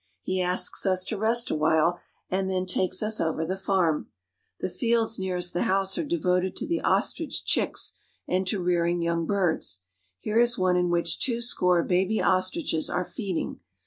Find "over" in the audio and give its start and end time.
3.21-3.45